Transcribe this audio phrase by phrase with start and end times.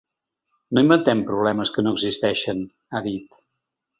[0.77, 2.63] No inventem problemes que no existeixen,
[2.97, 3.41] ha dit.